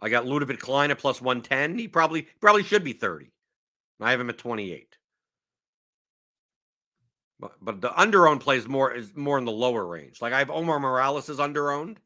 [0.03, 1.79] I got Ludovit Klein at plus 110.
[1.79, 3.31] He probably probably should be 30.
[4.01, 4.97] I have him at 28.
[7.39, 10.21] But but the underowned plays more is more in the lower range.
[10.21, 11.99] Like I have Omar Morales is underowned.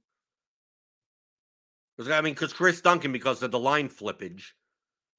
[1.96, 4.52] Because I mean, because Chris Duncan, because of the line flippage,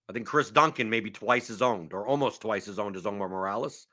[0.09, 3.05] I think Chris Duncan may be twice as owned or almost twice as owned as
[3.05, 3.87] Omar Morales.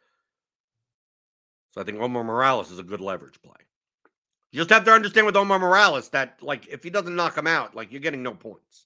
[1.71, 3.55] So I think Omar Morales is a good leverage play.
[4.55, 7.47] You just have to understand with Omar Morales that, like, if he doesn't knock him
[7.47, 8.85] out, like, you're getting no points.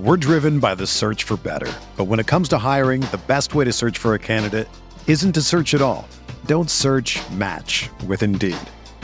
[0.00, 1.72] We're driven by the search for better.
[1.96, 4.66] But when it comes to hiring, the best way to search for a candidate
[5.06, 6.08] isn't to search at all.
[6.46, 8.56] Don't search match with Indeed.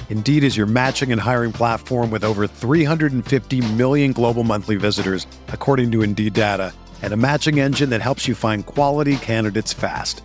[0.08, 5.92] Indeed is your matching and hiring platform with over 350 million global monthly visitors, according
[5.92, 10.24] to Indeed data, and a matching engine that helps you find quality candidates fast.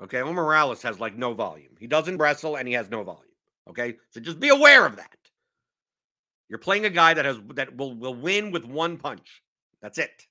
[0.00, 1.76] Okay, well, Morales has like no volume.
[1.78, 3.24] He doesn't wrestle and he has no volume.
[3.68, 5.16] Okay, so just be aware of that.
[6.48, 9.42] You're playing a guy that has that will will win with one punch.
[9.82, 10.26] That's it.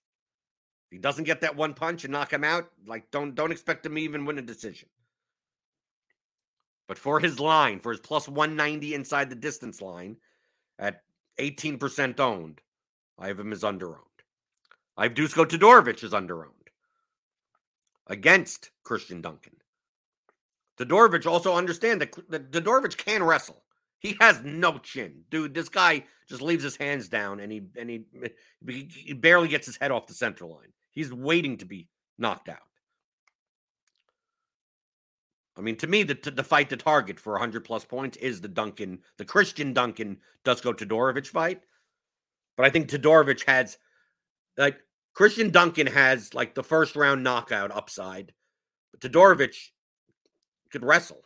[0.88, 3.86] If he doesn't get that one punch and knock him out, like don't don't expect
[3.86, 4.90] him to even win a decision.
[6.88, 10.16] But for his line, for his plus 190 inside the distance line
[10.80, 11.04] at
[11.38, 12.62] 18% owned,
[13.20, 14.04] I have him as under owned.
[14.96, 16.57] I have Dusko Todorovic as under owned
[18.08, 19.54] against Christian Duncan.
[20.78, 23.64] Todorovic also understand that, that can wrestle.
[24.00, 25.54] He has no chin, dude.
[25.54, 28.06] This guy just leaves his hands down and he and he,
[28.90, 30.74] he barely gets his head off the center line.
[30.92, 32.58] He's waiting to be knocked out.
[35.58, 38.48] I mean, to me, the the fight to target for 100 plus points is the
[38.48, 41.62] Duncan, the Christian Duncan Dusko Todorovic fight.
[42.56, 43.80] But I think Todorovic has
[44.58, 44.80] like
[45.18, 48.34] Christian Duncan has like the first round knockout upside.
[48.92, 49.56] But Todorovic
[50.72, 51.24] could wrestle.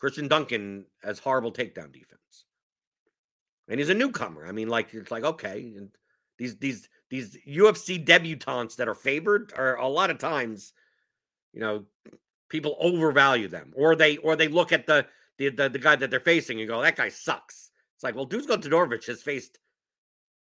[0.00, 2.46] Christian Duncan has horrible takedown defense.
[3.68, 4.44] And he's a newcomer.
[4.44, 5.90] I mean, like it's like, okay, and
[6.36, 10.72] these these these UFC debutantes that are favored are a lot of times,
[11.52, 11.84] you know,
[12.48, 13.72] people overvalue them.
[13.76, 15.06] Or they or they look at the
[15.38, 17.70] the the, the guy that they're facing and go, that guy sucks.
[17.94, 19.60] It's like, well, Dusko Todorovic has faced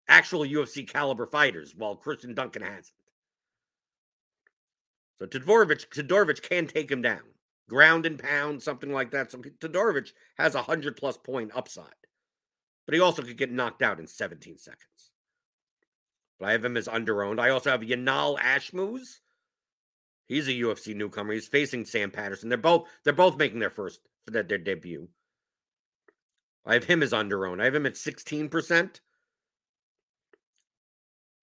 [0.10, 2.91] actual UFC caliber fighters, while Christian Duncan hasn't.
[5.15, 7.22] So Todorovic, Todorovic can take him down
[7.69, 9.32] ground and pound, something like that.
[9.32, 11.86] So Todorovic has a hundred plus point upside,
[12.86, 15.12] but he also could get knocked out in 17 seconds.
[16.39, 17.39] But I have him as underowned.
[17.39, 19.19] I also have Yanal Ashmoz.
[20.26, 21.34] He's a UFC newcomer.
[21.34, 22.50] He's facing Sam Patterson.
[22.50, 25.08] They're both they're both making their first their, their debut.
[26.65, 27.62] I have him as underowned.
[27.62, 29.00] I have him at 16%.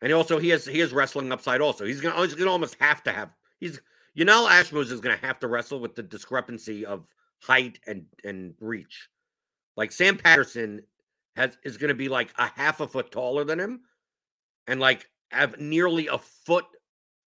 [0.02, 1.84] And also he has he has wrestling upside also.
[1.84, 3.80] He's gonna he's gonna almost have to have he's
[4.16, 7.06] Yanal Ashmoz is to have to wrestle with the discrepancy of
[7.40, 9.08] height and and reach.
[9.76, 10.82] Like Sam Patterson
[11.36, 13.80] has is to be like a half a foot taller than him,
[14.66, 16.64] and like have nearly a foot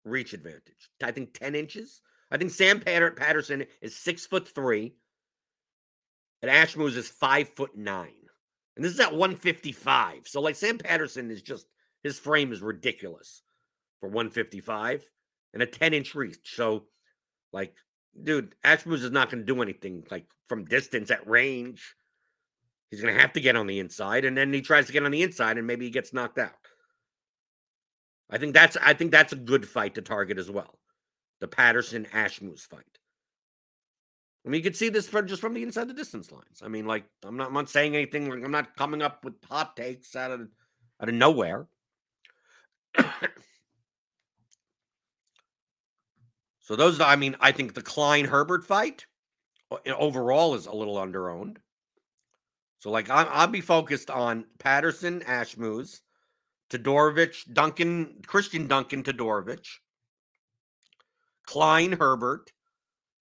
[0.05, 0.91] reach advantage.
[1.03, 2.03] I think ten inches.
[2.31, 4.95] I think Sam Patterson is six foot three,
[6.43, 8.29] and Ashmoz is five foot nine,
[8.77, 10.27] and this is at one fifty five.
[10.27, 11.67] So like Sam Patterson is just
[12.05, 13.43] his frame is ridiculous
[13.99, 15.03] for one fifty five
[15.55, 16.55] and a 10 inch reach.
[16.57, 16.85] So,
[17.53, 17.75] like,
[18.21, 21.95] dude, Ashmoz is not going to do anything like from distance at range.
[22.91, 25.05] He's going to have to get on the inside, and then he tries to get
[25.05, 26.53] on the inside, and maybe he gets knocked out.
[28.31, 30.79] I think that's I think that's a good fight to target as well.
[31.41, 32.83] The Patterson Ashmoz fight.
[34.45, 36.63] I mean, you can see this from just from the inside the distance lines.
[36.63, 38.29] I mean, like I'm not I'm not saying anything.
[38.29, 40.49] Like I'm not coming up with hot takes out of
[41.01, 41.67] out of nowhere.
[46.65, 49.05] So those, I mean, I think the Klein Herbert fight
[49.87, 51.59] overall is a little underowned.
[52.79, 56.01] So like i I'll be focused on Patterson, Ashmoz,
[56.71, 59.67] Todorovic, Duncan, Christian Duncan, Todorovic,
[61.47, 62.51] Klein Herbert.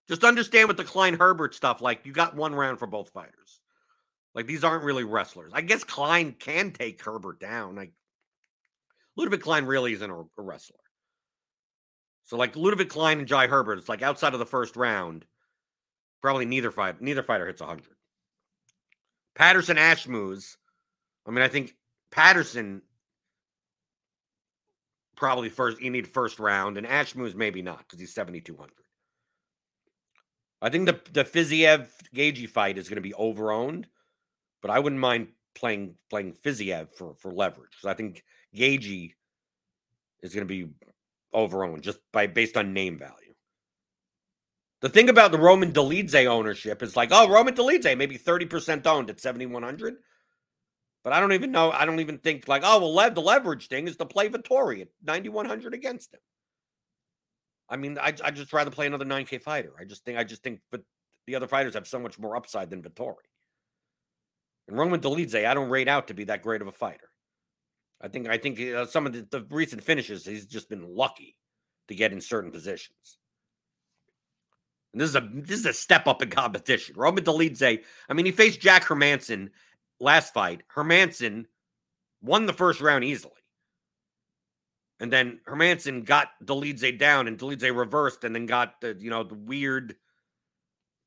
[0.08, 3.60] Just understand with the Klein Herbert stuff, like you got one round for both fighters.
[4.34, 5.52] Like these aren't really wrestlers.
[5.54, 7.76] I guess Klein can take Herbert down.
[7.76, 7.92] Like
[9.18, 10.78] Ludovit Klein really isn't a, a wrestler.
[12.24, 15.26] So like Ludovit Klein and Jai Herbert, it's like outside of the first round,
[16.22, 17.84] probably neither fight neither fighter hits 100.
[19.36, 20.56] Patterson Ashmoz,
[21.28, 21.76] I mean, I think
[22.12, 22.82] Patterson
[25.16, 28.72] probably first you need first round, and Ashmoz maybe not because he's 7,200.
[30.62, 33.86] I think the the Fiziev Gaethje fight is going to be overowned,
[34.62, 38.24] but I wouldn't mind playing playing Fiziev for for leverage because I think
[38.56, 39.14] Gaethje
[40.22, 40.70] is going to be
[41.34, 43.34] overowned just by based on name value.
[44.82, 49.10] The thing about the Roman Dolidze ownership is like, oh, Roman Dolidze maybe 30% owned
[49.10, 49.96] at 7,100.
[51.04, 51.72] But I don't even know.
[51.72, 54.90] I don't even think like, oh, well, the leverage thing is to play Vettori at
[55.06, 56.20] 9,100 against him.
[57.70, 59.72] I mean, I I just rather play another 9K fighter.
[59.80, 60.82] I just think I just think but
[61.28, 63.16] the other fighters have so much more upside than Vettori.
[64.68, 67.10] And Roman Dolidze, I don't rate out to be that great of a fighter.
[68.04, 71.38] I think I think uh, some of the, the recent finishes he's just been lucky
[71.88, 73.18] to get in certain positions.
[74.92, 76.96] And this is a this is a step up in competition.
[76.98, 79.50] Roman Dolidze, I mean, he faced Jack Hermansson
[80.02, 80.64] last fight.
[80.76, 81.46] Hermansson
[82.22, 83.34] won the first round easily.
[85.00, 89.24] And then Hermansson got Dolidze down and Dolidze reversed and then got the, you know,
[89.24, 89.96] the weird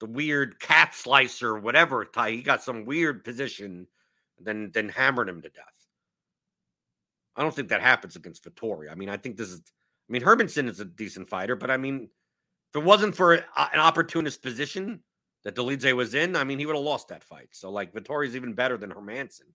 [0.01, 2.31] the weird cat slicer, whatever tie.
[2.31, 3.87] He got some weird position,
[4.41, 5.76] then then hammered him to death.
[7.37, 8.91] I don't think that happens against Vettori.
[8.91, 9.61] I mean, I think this is.
[10.09, 12.09] I mean, Hermansson is a decent fighter, but I mean,
[12.73, 15.01] if it wasn't for an opportunist position
[15.43, 17.49] that Dolidze was in, I mean, he would have lost that fight.
[17.53, 19.51] So, like, Vettori's even better than Hermansson.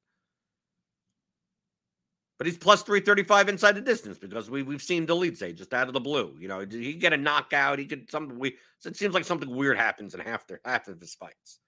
[2.42, 5.94] But he's plus 335 inside the distance because we, we've seen Dolidze just out of
[5.94, 6.36] the blue.
[6.40, 7.78] You know, he get a knockout.
[7.78, 11.00] He could something we it seems like something weird happens in half their half of
[11.00, 11.60] his fights.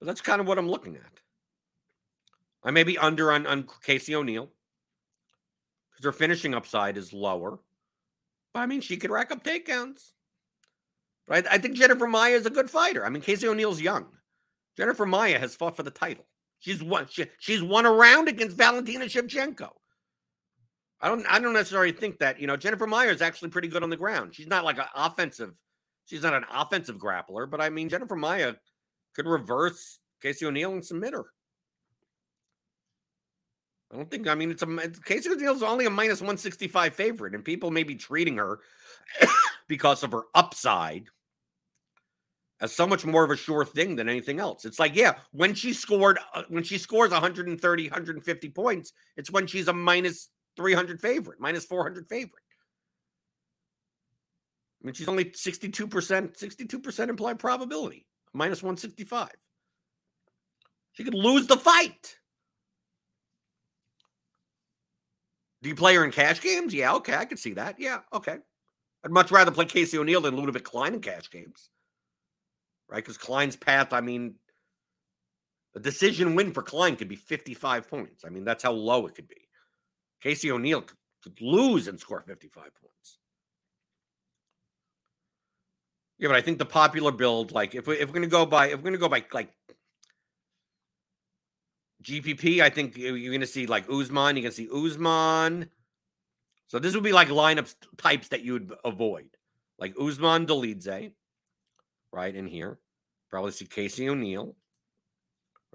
[0.00, 1.20] But that's kind of what I'm looking at.
[2.64, 4.48] I may be under on, on Casey O'Neill
[5.90, 7.58] because her finishing upside is lower.
[8.54, 10.12] But I mean, she could rack up takedowns.
[11.26, 13.04] But I, I think Jennifer Maia is a good fighter.
[13.04, 14.06] I mean, Casey O'Neill's young.
[14.76, 16.24] Jennifer Maia has fought for the title.
[16.60, 17.06] She's won.
[17.10, 19.70] She, she's won a round against Valentina Shevchenko.
[21.00, 21.26] I don't.
[21.28, 23.96] I don't necessarily think that you know Jennifer Maia is actually pretty good on the
[23.96, 24.34] ground.
[24.34, 25.54] She's not like an offensive.
[26.06, 28.54] She's not an offensive grappler, but I mean Jennifer Maia
[29.14, 31.24] could reverse Casey O'Neill and submit her.
[33.92, 34.26] I don't think.
[34.26, 37.70] I mean, it's a Casey O'Neill's only a minus one sixty five favorite, and people
[37.70, 38.60] may be treating her
[39.68, 41.08] because of her upside
[42.62, 44.64] as so much more of a sure thing than anything else.
[44.64, 49.48] It's like, yeah, when she scored, uh, when she scores 130, 150 points, it's when
[49.48, 52.44] she's a minus 300 favorite, minus 400 favorite.
[54.80, 59.30] I mean, she's only 62%, 62% implied probability, minus 165.
[60.92, 62.16] She could lose the fight.
[65.62, 66.74] Do you play her in cash games?
[66.74, 67.78] Yeah, okay, I can see that.
[67.78, 68.38] Yeah, okay.
[69.04, 71.70] I'd much rather play Casey O'Neill than Ludovit Klein in cash games
[72.92, 73.02] right?
[73.02, 74.34] Because Klein's path, I mean,
[75.74, 78.24] a decision win for Klein could be 55 points.
[78.24, 79.48] I mean, that's how low it could be.
[80.22, 80.82] Casey O'Neill
[81.22, 83.18] could lose and score 55 points.
[86.18, 88.66] Yeah, but I think the popular build, like if we if we're gonna go by
[88.66, 89.50] if we're gonna go by like
[92.02, 95.70] GPP, I think you're gonna see like Usman, you're gonna see Usman.
[96.66, 99.28] So this would be like lineup types that you would avoid,
[99.78, 101.12] like Usman Dolidze,
[102.12, 102.78] right in here.
[103.30, 104.56] Probably see Casey O'Neill,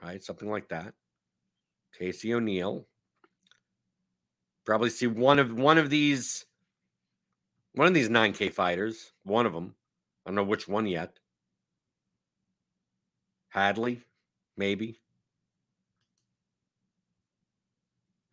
[0.01, 0.23] right?
[0.23, 0.93] Something like that.
[1.97, 2.87] Casey O'Neill.
[4.65, 6.45] Probably see one of one of these
[7.73, 9.75] one of these 9K fighters, one of them.
[10.25, 11.19] I don't know which one yet.
[13.49, 14.01] Hadley,
[14.57, 14.99] maybe.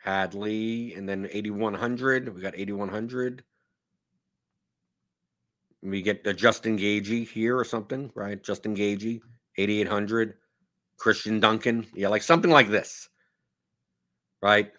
[0.05, 2.35] Hadley, and then 8100.
[2.35, 3.43] We got 8100.
[5.83, 8.43] We get a Justin Gaethje here or something, right?
[8.43, 9.21] Justin Gaethje,
[9.57, 10.35] 8800.
[10.97, 13.09] Christian Duncan, yeah, like something like this,
[14.41, 14.71] right?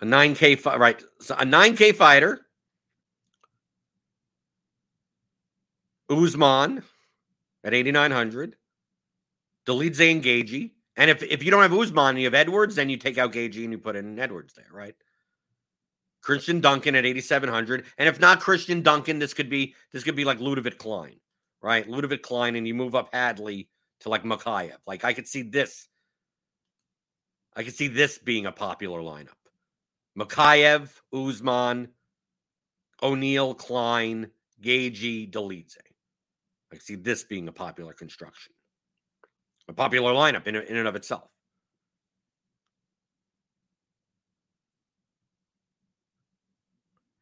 [0.00, 1.02] A 9K, fi- right?
[1.20, 2.46] So a 9K fighter,
[6.10, 6.82] Usman
[7.64, 8.56] at 8,900,
[9.66, 10.70] Dolidze and Gaethje.
[10.96, 13.64] And if, if you don't have Usman, you have Edwards, then you take out Gaethje
[13.64, 14.94] and you put in Edwards there, right?
[16.22, 20.24] Christian Duncan at 8700 and if not Christian Duncan this could be this could be
[20.24, 21.16] like Ludovit Klein
[21.60, 21.86] right?
[21.88, 23.68] Ludovit Klein and you move up Hadley
[24.00, 25.88] to like Mokaev like I could see this
[27.54, 29.28] I could see this being a popular lineup.
[30.18, 31.88] Mokaev Usman
[33.02, 34.30] O'Neill Klein
[34.62, 35.76] Gaethje, Dolidze
[36.72, 38.52] I see this being a popular construction
[39.72, 41.28] a popular lineup in, in and of itself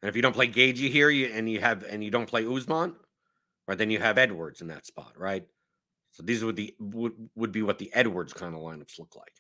[0.03, 2.47] And if you don't play Gaethje here, you, and you have and you don't play
[2.47, 2.95] Usman,
[3.69, 5.47] right, then you have Edwards in that spot, right?
[6.13, 9.33] So these would the would, would be what the Edwards kind of lineups look like.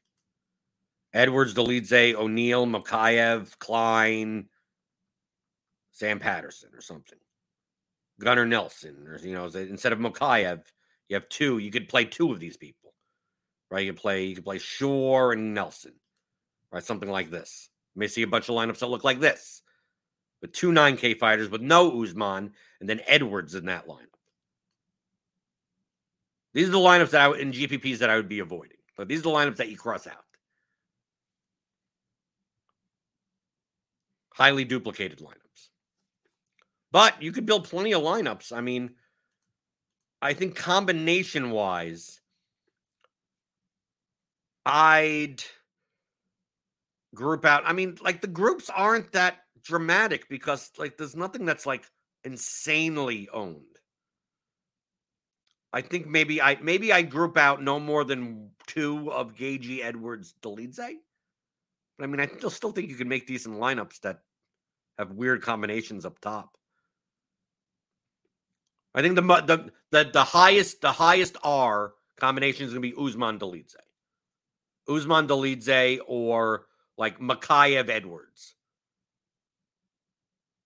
[1.12, 4.48] Edwards, Dolidze, O'Neill, Mokaev, Klein,
[5.90, 7.18] Sam Patterson, or something.
[8.20, 10.62] Gunnar Nelson, or you know, instead of Mokaev,
[11.08, 11.58] you have two.
[11.58, 12.79] You could play two of these people,
[13.70, 13.84] right?
[13.84, 15.92] You could play you can play Shore and Nelson,
[16.72, 16.82] right?
[16.82, 17.68] Something like this.
[17.94, 19.62] You may see a bunch of lineups that look like this
[20.40, 24.06] with two 9K fighters with no Usman and then Edwards in that lineup.
[26.52, 28.78] These are the lineups that I in GPPs that I would be avoiding.
[28.96, 30.24] But these are the lineups that you cross out.
[34.34, 35.68] Highly duplicated lineups.
[36.92, 38.52] But you could build plenty of lineups.
[38.52, 38.90] I mean,
[40.20, 42.19] I think combination wise,
[44.70, 45.42] I'd
[47.12, 47.64] group out.
[47.66, 51.84] I mean, like the groups aren't that dramatic because like there's nothing that's like
[52.22, 53.64] insanely owned.
[55.72, 60.34] I think maybe I maybe I group out no more than two of Gaethje Edwards
[60.40, 60.78] Dolidze.
[60.78, 60.94] Eh?
[61.98, 64.20] But I mean, I still still think you can make decent lineups that
[64.98, 66.56] have weird combinations up top.
[68.94, 73.04] I think the the the, the highest the highest R combination is going to be
[73.04, 73.74] Usman Dolidze.
[74.90, 76.66] Usman Dolidze or
[76.98, 78.54] like Mokaev Edwards.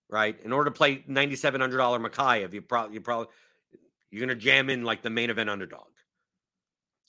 [0.09, 0.39] Right?
[0.43, 3.27] In order to play $9700 Mokaev, you probably you probably
[4.11, 5.87] you're going to jam in like the main event underdog.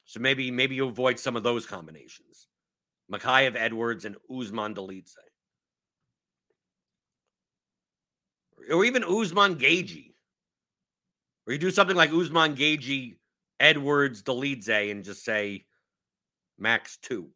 [0.06, 2.46] So maybe maybe you avoid some of those combinations.
[3.12, 5.14] Mokaev Edwards and Usman Dolidze.
[8.70, 10.14] Or even Usman Gaethje.
[11.46, 13.16] Or you do something like Usman Gaethje
[13.60, 15.65] Edwards Dolidze and just say
[16.58, 17.28] max two.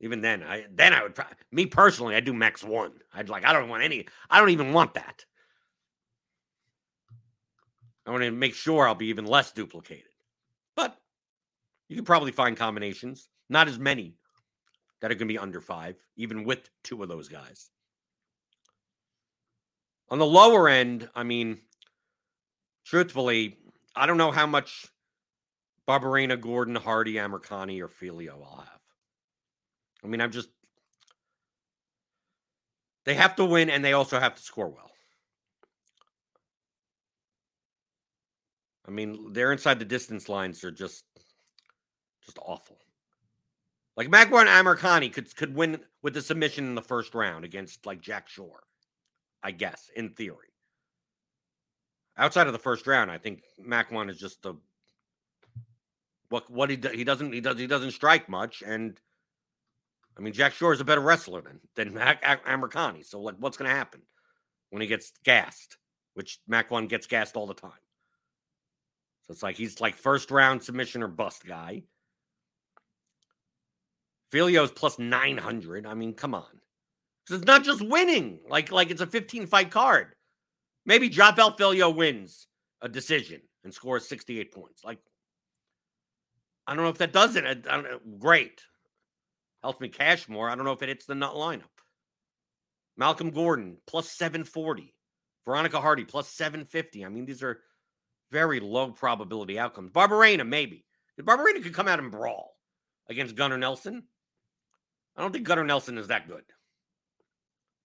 [0.00, 1.18] Even then, I then I would
[1.50, 2.92] me personally, I do max one.
[3.12, 4.06] I'd like I don't want any.
[4.30, 5.24] I don't even want that.
[8.06, 10.06] I want to make sure I'll be even less duplicated.
[10.76, 10.96] But
[11.88, 14.14] you can probably find combinations, not as many
[15.00, 17.70] that are going to be under five, even with two of those guys.
[20.10, 21.60] On the lower end, I mean,
[22.86, 23.58] truthfully,
[23.94, 24.86] I don't know how much
[25.88, 28.80] Barberena, Gordon, Hardy, Amirkhani, or Filho I'll have.
[30.04, 30.50] I mean, I'm just
[33.04, 34.90] they have to win and they also have to score well.
[38.86, 41.04] I mean, they're inside the distance lines are just
[42.24, 42.76] just awful.
[43.96, 47.86] Like Makwan and Amirkhani could could win with the submission in the first round against
[47.86, 48.62] like Jack Shore,
[49.42, 50.52] I guess, in theory.
[52.18, 54.54] Outside of the first round, I think Makwan is just the
[56.28, 59.00] what what he do, he doesn't he does he doesn't strike much, and
[60.16, 63.04] I mean Jack Shore is a better wrestler than than Mac, Amirkhani.
[63.04, 64.02] So like, what's going to happen
[64.70, 65.76] when he gets gassed?
[66.14, 67.70] Which Makwan gets gassed all the time.
[69.22, 71.82] So it's like he's like first round submission or bust guy.
[74.32, 75.86] Filho's plus 900.
[75.86, 76.44] I mean, come on.
[77.24, 78.40] Because it's not just winning.
[78.48, 80.14] Like, like it's a 15 fight card.
[80.86, 82.46] Maybe Jafel Filho wins
[82.80, 84.84] a decision and scores 68 points.
[84.84, 84.98] Like,
[86.68, 87.44] I don't know if that does it.
[87.44, 87.86] I, I don't.
[87.86, 88.60] Uh, great.
[89.62, 90.50] Helps me cash more.
[90.50, 91.62] I don't know if it hits the nut lineup.
[92.96, 94.94] Malcolm Gordon plus 740.
[95.46, 97.06] Veronica Hardy plus 750.
[97.06, 97.60] I mean, these are
[98.30, 99.90] very low probability outcomes.
[99.90, 100.84] Barberena, maybe.
[101.18, 102.54] Barberena could come out and brawl
[103.08, 104.04] against Gunnar Nelson.
[105.16, 106.44] I don't think Gunnar Nelson is that good.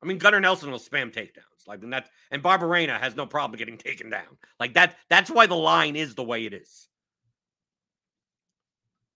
[0.02, 3.58] I mean, Gunnar Nelson will spam takedowns like and that, and Barberena has no problem
[3.58, 4.38] getting taken down.
[4.60, 4.98] Like that.
[5.10, 6.90] That's why the line is the way it is.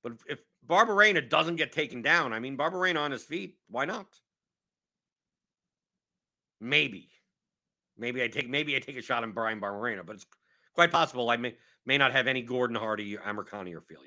[0.07, 4.07] But if Barberena doesn't get taken down, I mean, Barberena on his feet, why not?
[6.61, 7.09] Maybe,
[7.97, 10.25] maybe I take maybe I take a shot on Bryan Barberena, but it's
[10.73, 11.55] quite possible I may
[11.85, 14.01] may not have any Gordon Hardy, Amirkhani, or Filho.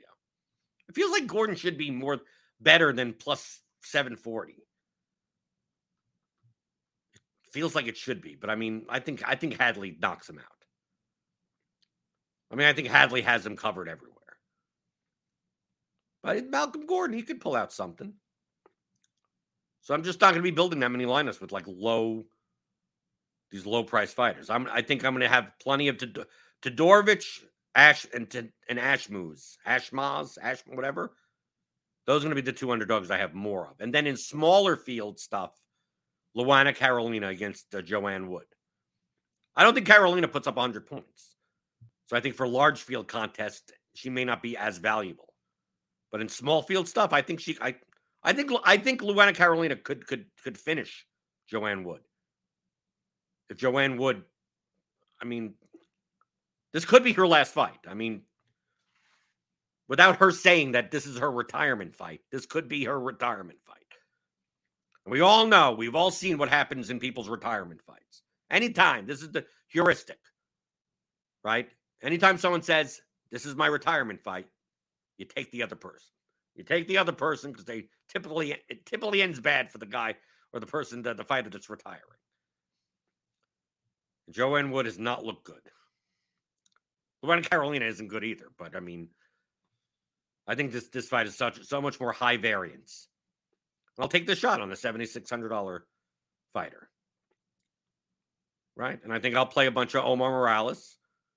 [0.89, 2.19] It feels like Gordon should be more
[2.61, 4.55] better than plus 740.
[4.55, 4.59] It
[7.53, 10.39] feels like it should be, but I mean, I think I think Hadley knocks him
[10.39, 10.45] out.
[12.51, 14.17] I mean, I think Hadley has him covered everywhere.
[16.23, 18.15] But Malcolm Gordon, he could pull out something.
[19.81, 22.25] So I'm just not going to be building that many lineups with like low,
[23.51, 24.51] these low price fighters.
[24.51, 25.97] I'm, I think I'm going to have plenty of
[26.63, 27.25] Todorovic,
[27.75, 31.13] Ash, and and Ashmoos, Ashmaz, Ash, whatever.
[32.07, 33.81] Those are going to be the two underdogs I have more of.
[33.81, 35.53] And then in smaller field stuff,
[36.37, 38.47] Luana Carolina against uh, Joanne Wood.
[39.57, 41.37] I don't think Carolina puts up 100 points.
[42.07, 45.30] So I think for large field contest, she may not be as valuable.
[46.11, 47.77] But in small field stuff, I think she I
[48.23, 51.07] I think I think Luana Carolina could could could finish
[51.49, 52.01] Joanne Wood.
[53.49, 54.23] If Joanne Wood,
[55.21, 55.55] I mean,
[56.73, 57.79] this could be her last fight.
[57.89, 58.23] I mean,
[59.89, 62.21] without her saying that this is her retirement fight.
[62.31, 63.77] This could be her retirement fight.
[65.07, 68.23] We all know, we've all seen what happens in people's retirement fights.
[68.51, 70.19] Anytime, this is the heuristic,
[71.43, 71.69] right?
[72.03, 73.01] Anytime someone says,
[73.33, 74.47] This is my retirement fight,
[75.21, 76.09] you take the other person.
[76.55, 80.17] You take the other person because they typically it typically ends bad for the guy
[80.53, 82.01] or the person that the fighter that's retiring.
[84.31, 85.61] Joanne Wood does not look good.
[87.23, 89.09] Luana Carolina isn't good either, but I mean,
[90.47, 93.07] I think this this fight is such so much more high variance.
[93.99, 95.85] I'll take the shot on the seventy six hundred dollar
[96.55, 96.89] fighter,
[98.75, 98.99] right?
[99.05, 100.97] And I think I'll play a bunch of Omar Morales,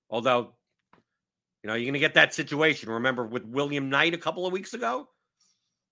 [0.09, 0.53] although
[1.64, 2.89] you know you're going to get that situation.
[2.89, 5.07] Remember with William Knight a couple of weeks ago,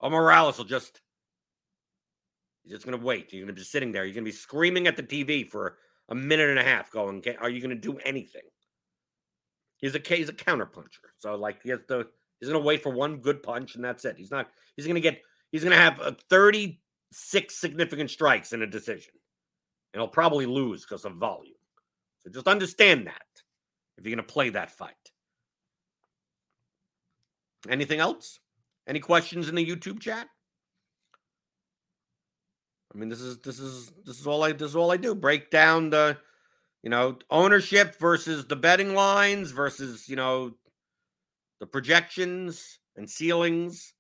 [0.02, 1.02] Omar Morales will just
[2.64, 3.32] He's just going to wait.
[3.34, 4.06] You're going to be sitting there.
[4.06, 5.78] You're going to be screaming at the TV for
[6.10, 8.44] a minute and a half, going, "Are you going to do anything?"
[9.78, 12.08] He's a he's a counterpuncher, so like he has to.
[12.40, 14.16] He's going to wait for one good punch, and that's it.
[14.18, 14.48] He's not.
[14.76, 15.22] He's going to get.
[15.52, 19.14] He's going to have a 36 significant strikes in a decision,
[19.94, 21.56] and he'll probably lose because of volume.
[22.20, 23.26] So just understand that
[23.98, 25.01] if you're going to play that fight.
[27.70, 28.40] Anything else?
[28.88, 30.28] Any questions in the YouTube chat?
[32.94, 35.16] I mean, this is this is this is all I this is all I do.
[35.16, 36.18] Break down the,
[36.84, 40.54] you know, ownership versus the betting lines versus you know,
[41.60, 43.94] the projections and ceilings.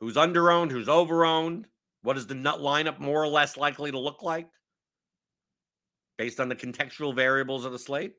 [0.00, 0.72] Who's under owned?
[0.72, 1.66] Who's over owned?
[2.02, 4.48] What is the nut lineup more or less likely to look like?
[6.16, 8.14] Based on the contextual variables of the slate.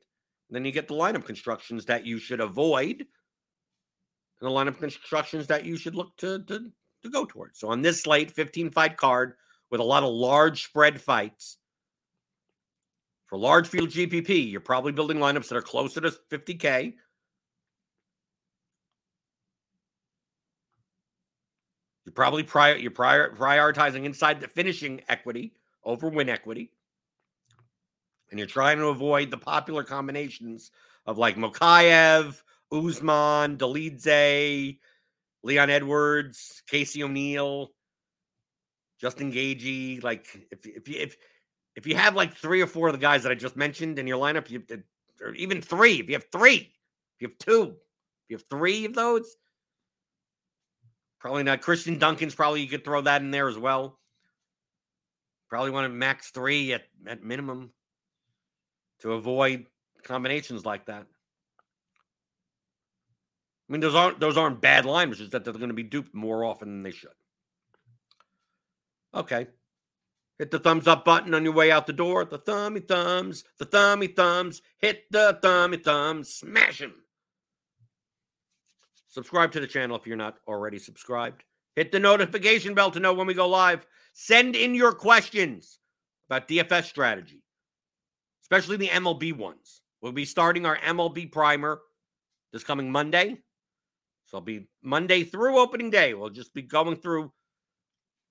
[0.48, 3.06] And then you get the lineup constructions that you should avoid
[4.42, 6.70] and the lineup constructions that you should look to, to,
[7.02, 7.60] to go towards.
[7.60, 9.34] So on this slate, 15 fight card
[9.70, 11.58] with a lot of large spread fights.
[13.26, 16.94] For large field GPP, you're probably building lineups that are closer to 50K.
[22.04, 26.72] You're probably prior, you're prior, prioritizing inside the finishing equity over win equity.
[28.30, 30.72] And you're trying to avoid the popular combinations
[31.06, 34.78] of like Mokaev, Usman, Dolidze,
[35.42, 37.70] Leon Edwards, Casey O'Neill,
[39.00, 40.02] Justin Gaethje.
[40.02, 41.16] Like if if you if
[41.76, 44.06] if you have like three or four of the guys that I just mentioned in
[44.06, 44.62] your lineup, you
[45.20, 46.00] or even three.
[46.00, 46.72] If you have three,
[47.16, 49.36] if you have two, if you have three of those,
[51.20, 51.60] probably not.
[51.60, 53.98] Christian Duncan's probably you could throw that in there as well.
[55.48, 57.72] Probably want to max three at at minimum
[59.00, 59.66] to avoid
[60.02, 61.06] combinations like that.
[63.72, 66.14] I mean, those aren't those aren't bad lines, just that they're going to be duped
[66.14, 67.08] more often than they should.
[69.14, 69.46] Okay.
[70.38, 72.26] Hit the thumbs up button on your way out the door.
[72.26, 74.60] The thummy thumbs, the thummy thumbs.
[74.76, 76.34] Hit the thummy thumbs.
[76.34, 76.92] Smash them.
[79.08, 81.42] Subscribe to the channel if you're not already subscribed.
[81.74, 83.86] Hit the notification bell to know when we go live.
[84.12, 85.78] Send in your questions
[86.28, 87.42] about DFS strategy,
[88.42, 89.80] especially the MLB ones.
[90.02, 91.80] We'll be starting our MLB primer
[92.52, 93.38] this coming Monday.
[94.32, 96.14] So it'll be Monday through opening day.
[96.14, 97.30] We'll just be going through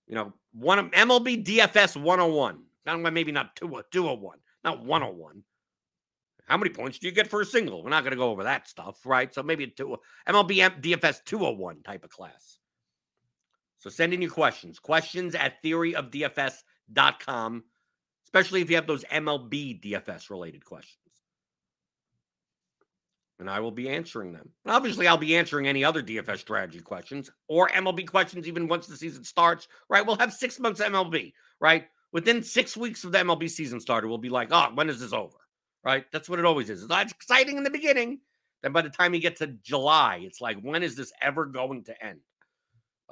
[0.08, 2.64] you know, one of MLB DFS 101.
[2.88, 5.44] Not maybe not 201, uh, not 101.
[6.48, 7.84] How many points do you get for a single?
[7.84, 9.32] We're not going to go over that stuff, right?
[9.32, 9.98] So maybe a two, uh,
[10.28, 12.58] MLB DFS 201 type of class.
[13.78, 14.80] So send in your questions.
[14.80, 17.64] Questions at theoryofdfs.com,
[18.26, 21.01] especially if you have those MLB DFS related questions
[23.42, 24.50] and I will be answering them.
[24.68, 28.96] Obviously, I'll be answering any other DFS strategy questions or MLB questions even once the
[28.96, 30.06] season starts, right?
[30.06, 31.88] We'll have six months MLB, right?
[32.14, 35.12] Within six weeks of the MLB season started, we'll be like, oh, when is this
[35.12, 35.38] over?
[35.84, 36.06] Right?
[36.12, 36.86] That's what it always is.
[36.88, 38.20] It's exciting in the beginning.
[38.62, 41.84] Then by the time you get to July, it's like, when is this ever going
[41.86, 42.20] to end?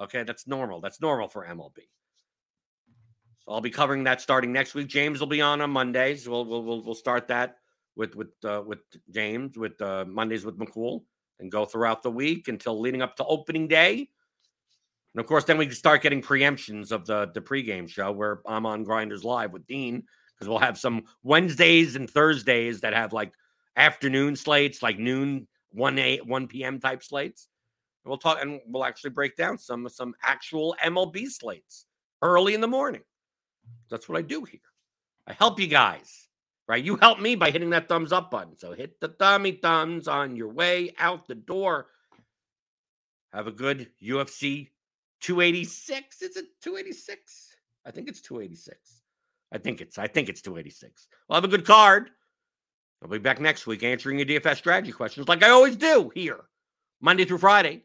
[0.00, 0.80] Okay, that's normal.
[0.80, 1.78] That's normal for MLB.
[3.40, 4.86] So I'll be covering that starting next week.
[4.86, 6.28] James will be on on Mondays.
[6.28, 7.56] We'll we'll, we'll start that
[8.00, 8.80] with with uh, with
[9.10, 11.02] James with uh, Mondays with McCool
[11.38, 14.08] and go throughout the week until leading up to opening day.
[15.12, 18.40] And of course, then we can start getting preemptions of the the pregame show where
[18.46, 20.02] I'm on Grinders Live with Dean
[20.34, 23.32] because we'll have some Wednesdays and Thursdays that have like
[23.76, 26.80] afternoon slates, like noon, one eight, one p.m.
[26.80, 27.48] type slates.
[28.02, 31.84] And we'll talk and we'll actually break down some some actual MLB slates
[32.22, 33.02] early in the morning.
[33.90, 34.60] That's what I do here.
[35.26, 36.29] I help you guys
[36.70, 36.84] right?
[36.84, 38.56] You help me by hitting that thumbs up button.
[38.56, 41.88] So hit the thummy thumbs on your way out the door.
[43.32, 44.68] Have a good UFC
[45.20, 46.22] 286.
[46.22, 47.56] Is it 286?
[47.84, 49.02] I think it's 286.
[49.52, 51.08] I think it's I think it's 286.
[51.28, 52.10] We'll have a good card.
[53.02, 56.44] I'll be back next week answering your DFS strategy questions like I always do here,
[57.00, 57.82] Monday through Friday,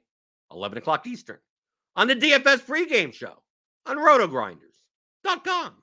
[0.52, 1.40] 11 o'clock Eastern,
[1.96, 3.42] on the DFS pregame show
[3.88, 5.74] on rotogrinders.com.